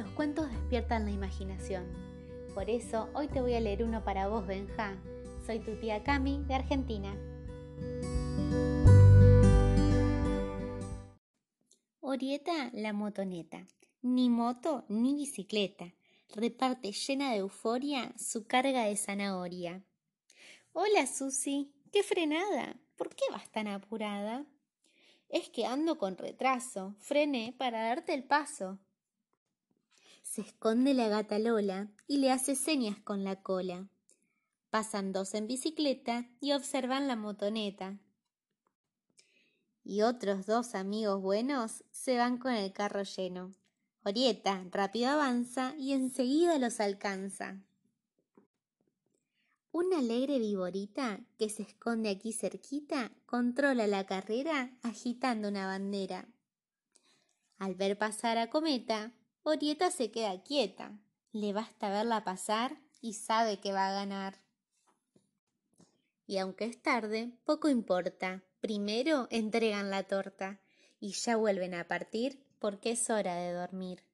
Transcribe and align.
Los 0.00 0.08
cuentos 0.12 0.50
despiertan 0.50 1.04
la 1.04 1.10
imaginación. 1.10 1.84
Por 2.54 2.70
eso 2.70 3.10
hoy 3.12 3.28
te 3.28 3.42
voy 3.42 3.52
a 3.52 3.60
leer 3.60 3.84
uno 3.84 4.02
para 4.02 4.28
vos, 4.28 4.46
Benja. 4.46 4.96
Soy 5.44 5.58
tu 5.58 5.78
tía 5.78 6.02
Cami 6.02 6.42
de 6.44 6.54
Argentina. 6.54 7.14
Orieta 12.00 12.70
la 12.72 12.94
motoneta. 12.94 13.66
Ni 14.00 14.30
moto 14.30 14.86
ni 14.88 15.14
bicicleta. 15.14 15.92
Reparte 16.34 16.92
llena 16.92 17.32
de 17.32 17.40
euforia 17.40 18.14
su 18.16 18.46
carga 18.46 18.84
de 18.84 18.96
zanahoria. 18.96 19.84
Hola, 20.72 21.06
Susi. 21.06 21.74
¿Qué 21.92 22.02
frenada? 22.02 22.80
¿Por 22.96 23.14
qué 23.14 23.24
vas 23.30 23.50
tan 23.50 23.68
apurada? 23.68 24.46
Es 25.28 25.50
que 25.50 25.66
ando 25.66 25.98
con 25.98 26.16
retraso. 26.16 26.94
Frené 27.00 27.54
para 27.58 27.82
darte 27.82 28.14
el 28.14 28.24
paso. 28.24 28.78
Se 30.30 30.42
esconde 30.42 30.94
la 30.94 31.08
gata 31.08 31.40
Lola 31.40 31.88
y 32.06 32.18
le 32.18 32.30
hace 32.30 32.54
señas 32.54 32.96
con 33.00 33.24
la 33.24 33.42
cola. 33.42 33.88
Pasan 34.70 35.12
dos 35.12 35.34
en 35.34 35.48
bicicleta 35.48 36.30
y 36.40 36.52
observan 36.52 37.08
la 37.08 37.16
motoneta. 37.16 37.98
Y 39.82 40.02
otros 40.02 40.46
dos 40.46 40.76
amigos 40.76 41.20
buenos 41.20 41.82
se 41.90 42.16
van 42.16 42.38
con 42.38 42.52
el 42.52 42.72
carro 42.72 43.02
lleno. 43.02 43.50
Orieta 44.04 44.64
rápido 44.70 45.10
avanza 45.10 45.74
y 45.76 45.94
enseguida 45.94 46.60
los 46.60 46.78
alcanza. 46.78 47.58
Una 49.72 49.98
alegre 49.98 50.38
viborita 50.38 51.18
que 51.40 51.48
se 51.48 51.64
esconde 51.64 52.08
aquí 52.08 52.32
cerquita 52.32 53.10
controla 53.26 53.88
la 53.88 54.06
carrera 54.06 54.78
agitando 54.84 55.48
una 55.48 55.66
bandera. 55.66 56.28
Al 57.58 57.74
ver 57.74 57.98
pasar 57.98 58.38
a 58.38 58.48
Cometa, 58.48 59.12
Orieta 59.42 59.90
se 59.90 60.10
queda 60.10 60.42
quieta. 60.42 60.98
Le 61.32 61.52
basta 61.52 61.88
verla 61.88 62.24
pasar 62.24 62.76
y 63.00 63.14
sabe 63.14 63.58
que 63.60 63.72
va 63.72 63.88
a 63.88 63.94
ganar. 63.94 64.40
Y 66.26 66.38
aunque 66.38 66.66
es 66.66 66.80
tarde, 66.82 67.32
poco 67.44 67.68
importa. 67.68 68.42
Primero 68.60 69.26
entregan 69.30 69.90
la 69.90 70.02
torta 70.04 70.60
y 71.00 71.12
ya 71.12 71.36
vuelven 71.36 71.74
a 71.74 71.88
partir 71.88 72.44
porque 72.58 72.92
es 72.92 73.08
hora 73.08 73.34
de 73.34 73.52
dormir. 73.52 74.09